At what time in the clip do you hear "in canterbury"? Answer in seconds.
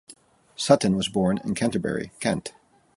1.43-2.11